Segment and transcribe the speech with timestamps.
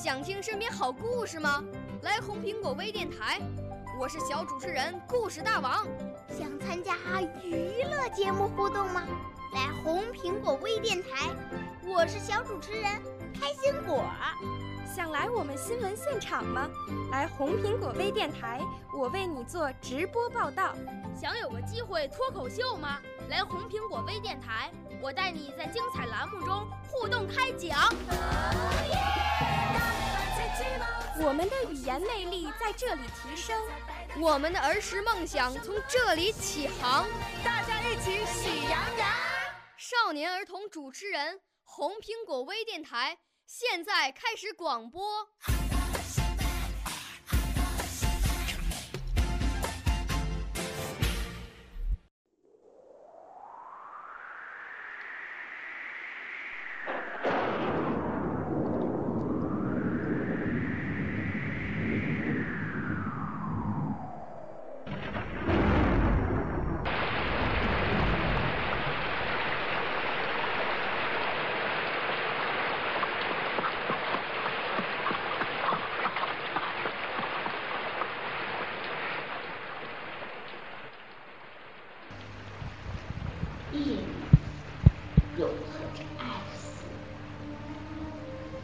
[0.00, 1.60] 想听身边好故事吗？
[2.02, 3.40] 来红苹果微电台，
[3.98, 5.84] 我是小主持人故事大王。
[6.28, 6.94] 想参加
[7.42, 9.02] 娱乐节目互动吗？
[9.52, 11.34] 来红苹果微电台，
[11.84, 12.84] 我是小主持人
[13.34, 14.04] 开心果。
[14.86, 16.70] 想来我们新闻现场吗？
[17.10, 18.60] 来红苹果微电台，
[18.96, 20.76] 我为你做直播报道。
[21.20, 23.00] 想有个机会脱口秀吗？
[23.28, 24.70] 来红苹果微电台，
[25.02, 27.92] 我带你在精彩栏目中互动开讲。
[31.20, 33.60] 我们的语言魅力在这里提升，
[34.20, 37.04] 我们的儿时梦想从这里起航。
[37.44, 39.08] 大家一起喜羊羊。
[39.76, 45.28] 少年儿童主持人，红苹果微电台现在开始广播。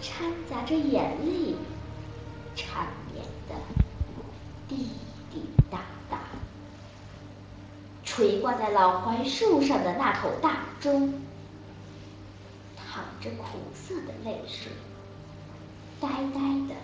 [0.00, 1.54] 掺杂着眼泪，
[2.54, 3.54] 缠绵的
[4.68, 4.90] 滴
[5.30, 6.18] 滴答答。
[8.04, 11.20] 垂挂在老槐树上的那口大钟，
[12.76, 14.72] 淌着苦涩的泪水，
[16.00, 16.74] 呆呆的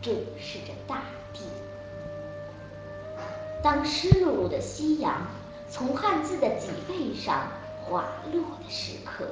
[0.00, 1.40] 注视着大地。
[3.62, 5.28] 当湿漉漉的夕阳
[5.70, 7.46] 从汉字的脊背上
[7.84, 9.28] 滑落的时刻，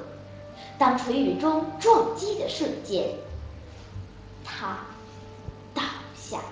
[0.77, 3.09] 当垂雨中撞击的瞬间，
[4.43, 4.77] 他
[5.73, 5.83] 倒
[6.15, 6.43] 下了，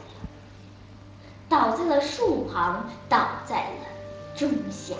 [1.49, 3.85] 倒在了树旁，倒在了
[4.35, 4.95] 钟下。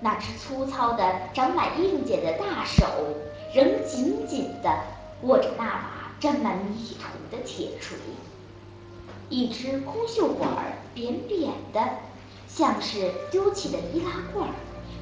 [0.00, 2.84] 那只粗糙的、长满硬茧的大手，
[3.54, 4.78] 仍紧紧地
[5.22, 7.96] 握着那把沾满泥土的铁锤。
[9.28, 11.80] 一只空袖管儿，扁扁的，
[12.46, 14.48] 像是丢弃的易拉罐，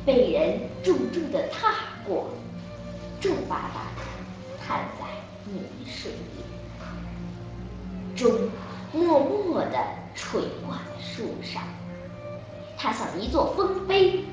[0.06, 1.74] 被人重重地踏
[2.06, 2.28] 过，
[3.20, 4.02] 皱巴巴地
[4.66, 5.04] 摊在
[5.44, 6.42] 泥水里。
[8.16, 8.48] 钟
[8.92, 9.78] 默默地
[10.14, 11.62] 垂挂在树上，
[12.78, 14.24] 它像一座丰碑，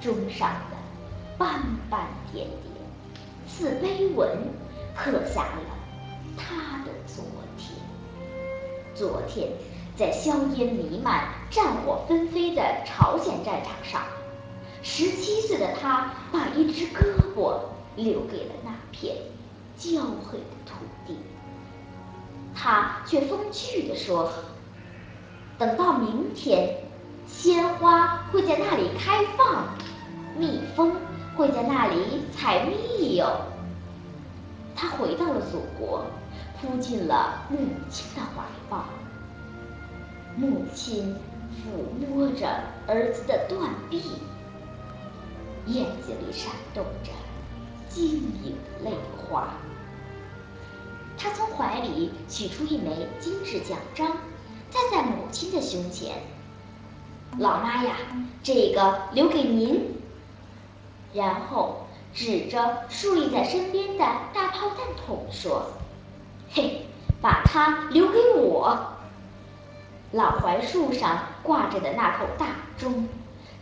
[0.00, 0.76] 钟上的
[1.36, 2.56] 斑斑点点，
[3.46, 4.28] 似碑文，
[4.94, 5.62] 刻下了
[6.36, 7.24] 他的昨
[7.56, 7.78] 天。
[8.94, 9.50] 昨天，
[9.96, 14.02] 在硝烟弥漫、战火纷飞的朝鲜战场上，
[14.82, 17.00] 十七岁的他把一只胳
[17.34, 17.60] 膊
[17.96, 19.16] 留给了那片
[19.76, 20.74] 焦黑的土
[21.06, 21.18] 地。
[22.54, 24.32] 他却风趣地说
[25.58, 26.76] ：“等到明天，
[27.26, 29.66] 鲜花会在那里开放，
[30.36, 30.94] 蜜蜂
[31.36, 33.42] 会在那里采蜜哟。”
[34.74, 36.04] 他回到了祖国。
[36.58, 37.58] 扑进了母
[37.90, 38.86] 亲的怀抱，
[40.36, 41.14] 母亲
[41.52, 42.48] 抚摸着
[42.86, 44.02] 儿子的断臂，
[45.66, 47.10] 眼睛里闪动着
[47.88, 48.08] 晶
[48.42, 49.48] 莹泪花。
[51.18, 54.08] 他从怀里取出一枚精致奖章，
[54.70, 56.22] 站在母亲的胸前
[57.38, 57.96] ：“老妈呀，
[58.42, 59.94] 这个留给您。”
[61.14, 65.70] 然后指着竖立在身边的大炮弹筒说。
[66.48, 66.86] 嘿，
[67.20, 68.92] 把它留给我。
[70.12, 72.46] 老槐树上挂着的那口大
[72.78, 73.08] 钟，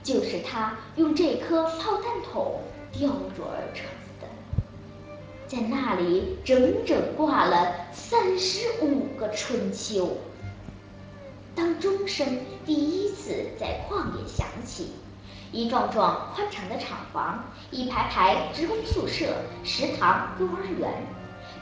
[0.04, 2.60] 就是他用这颗炮弹筒
[2.92, 3.86] 雕琢而成
[4.20, 4.28] 的，
[5.48, 10.16] 在那里整整挂了三十五个春秋。
[11.56, 14.92] 当钟声第一次在旷野响起，
[15.52, 19.34] 一幢幢宽敞的厂房，一排排职工宿舍、
[19.64, 20.92] 食堂、幼儿园，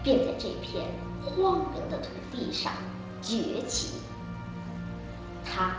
[0.02, 0.84] 便在这片。
[1.24, 2.72] 荒凉的土地上
[3.22, 3.92] 崛起，
[5.44, 5.76] 他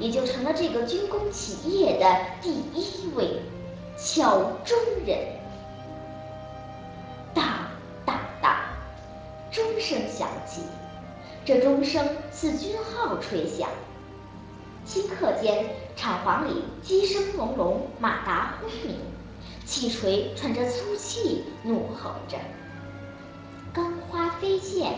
[0.00, 3.42] 也就成了这个军工企业的第一位
[3.98, 4.76] 敲钟
[5.06, 5.18] 人。
[7.34, 7.44] 当
[8.06, 8.56] 当当，
[9.52, 10.62] 钟声响起，
[11.44, 13.68] 这钟声似军号吹响。
[14.86, 18.96] 顷刻间，厂房里机声隆隆，马达轰鸣，
[19.66, 22.38] 汽锤喘着粗气，怒吼着。
[23.72, 24.94] 钢花飞溅，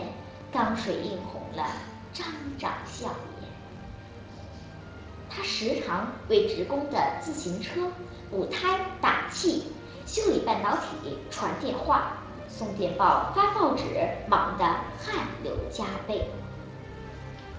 [0.51, 1.67] 钢水映红了
[2.13, 2.25] 张
[2.57, 3.09] 长笑。
[5.35, 7.81] 他时常为职工的自行车
[8.29, 9.63] 补胎打气，
[10.05, 13.83] 修理半导体、传电话，送电报、发报纸，
[14.27, 16.29] 忙得汗流浃背。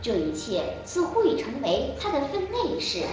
[0.01, 3.05] 这一切似乎已成为他的分内事。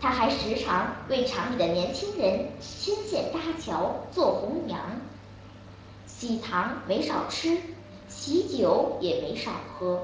[0.00, 4.80] 他还时常为厂里的年轻人牵线搭桥、做红娘。
[6.06, 7.58] 喜糖没少吃，
[8.08, 10.00] 喜酒也没少喝，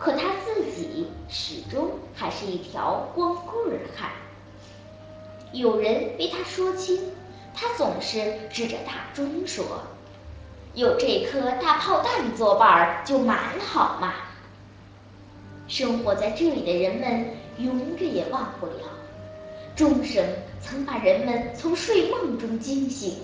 [0.00, 4.10] 可他自己始终还是一条光棍汉。
[5.52, 7.12] 有人为他说亲，
[7.54, 9.62] 他总是指着大钟说
[10.72, 14.14] ：“有这颗大炮弹作伴儿就蛮好嘛。”
[15.68, 17.26] 生活在这里的人们
[17.58, 18.88] 永远也忘不了，
[19.76, 20.24] 钟声
[20.62, 23.18] 曾把人们从睡梦中惊醒，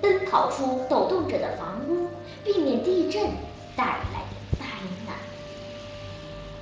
[0.00, 2.06] 奔跑出抖动着的房屋，
[2.44, 3.24] 避免地震
[3.74, 4.15] 带来。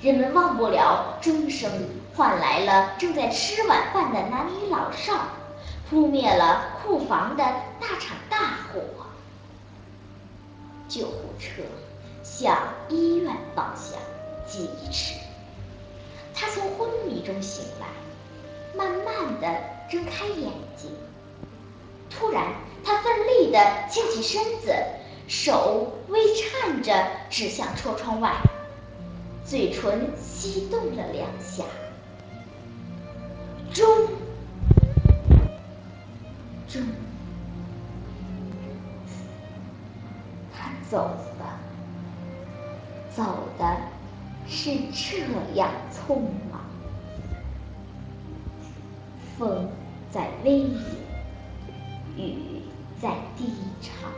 [0.05, 1.71] 人们忘不了钟声
[2.15, 5.29] 换来了正在吃晚饭的男女老少，
[5.89, 7.43] 扑灭了库房的
[7.81, 8.83] 那场大火。
[10.91, 11.63] 救护车
[12.23, 12.59] 向
[12.91, 13.99] 医院方向。
[14.47, 15.15] 疾驰，
[16.35, 17.87] 他从昏迷中醒来，
[18.77, 19.59] 慢慢的
[19.89, 20.91] 睁开眼睛。
[22.11, 22.53] 突然，
[22.85, 23.59] 他奋力的
[23.89, 24.75] 倾起身子，
[25.27, 26.93] 手微颤着
[27.31, 28.35] 指向车窗外，
[29.45, 31.65] 嘴唇翕动了两下。
[33.73, 33.87] 钟，
[36.69, 36.83] 钟，
[40.53, 40.99] 他走
[41.39, 41.59] 了，
[43.15, 43.77] 走的。
[44.47, 45.25] 是这
[45.55, 46.17] 样匆
[46.53, 46.61] 忙，
[49.39, 49.71] 风
[50.13, 50.79] 在微引，
[52.19, 52.37] 雨
[53.01, 53.09] 在
[53.39, 54.11] 低唱，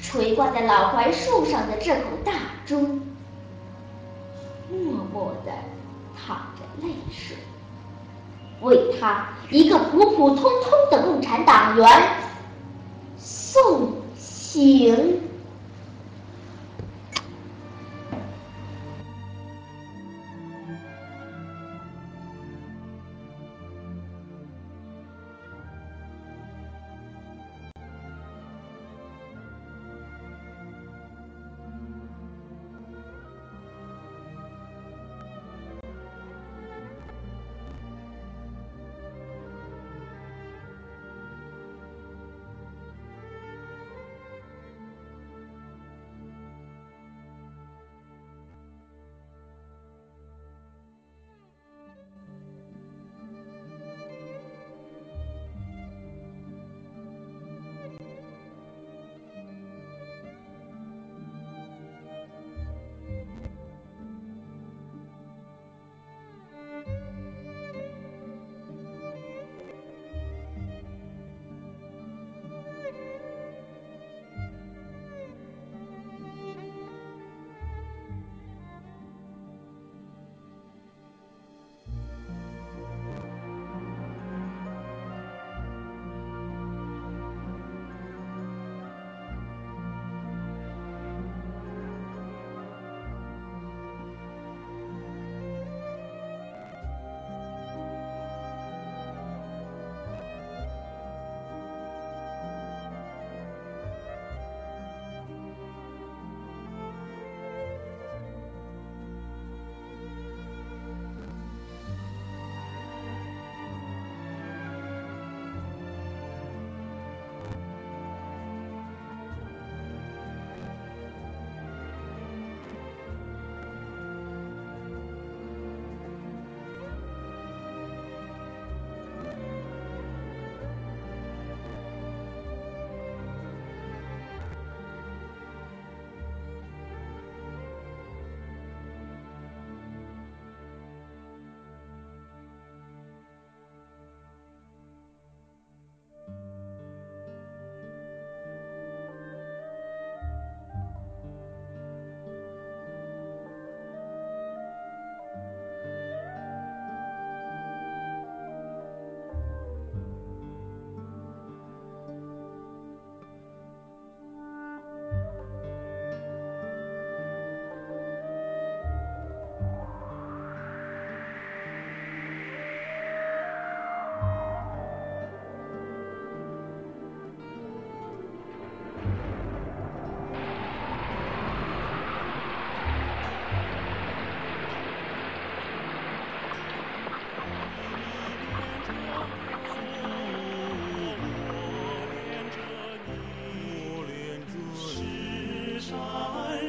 [0.00, 2.32] 垂挂在老槐树上的这口大
[2.64, 3.00] 钟，
[5.16, 5.52] 默默地
[6.14, 7.38] 淌着泪水，
[8.60, 11.88] 为他一个普普通通的共产党员
[13.16, 15.22] 送行。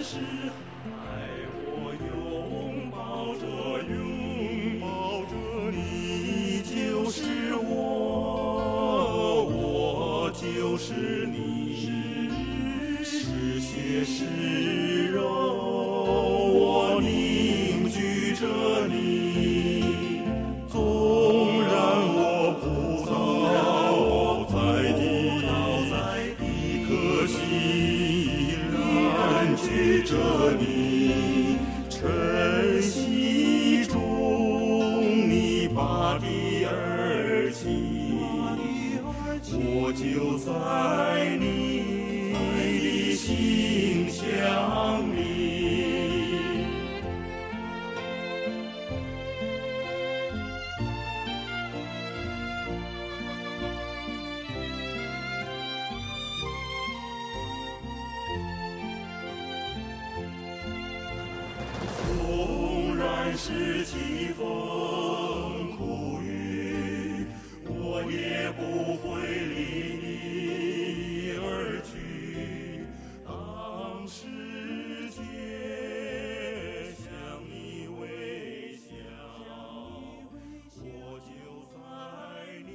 [0.07, 0.15] 是
[39.53, 46.65] 我就在你的心乡里
[62.05, 66.26] 纵然是凄风苦雨
[67.99, 68.61] 我也不
[68.97, 69.07] 会
[69.47, 72.85] 离你而去。
[73.25, 74.21] 当世
[75.09, 75.17] 界
[76.93, 77.07] 向
[77.49, 78.85] 你微笑，
[80.79, 80.85] 我
[81.19, 81.27] 就
[81.73, 81.77] 在
[82.65, 82.69] 你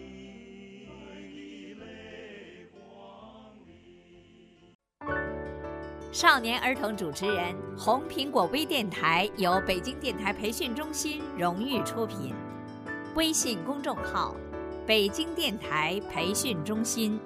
[1.76, 1.87] 的泪
[2.73, 2.83] 光
[3.64, 3.71] 里。
[6.11, 7.55] 少年儿童主持人。
[7.79, 12.35] 红苹果微电台由北京电台培训中心荣誉出品，
[13.14, 14.37] 微信公众号：
[14.86, 17.18] 北京电台培训中心。